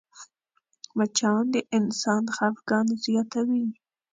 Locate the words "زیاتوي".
3.03-3.65